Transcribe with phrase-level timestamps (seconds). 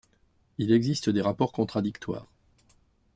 [0.57, 2.25] Il existe des rapports contradictoires.